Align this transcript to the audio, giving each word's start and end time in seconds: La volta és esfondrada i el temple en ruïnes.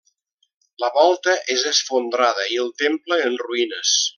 La 0.83 0.87
volta 0.95 1.35
és 1.57 1.67
esfondrada 1.73 2.49
i 2.57 2.61
el 2.65 2.75
temple 2.85 3.21
en 3.29 3.41
ruïnes. 3.47 3.97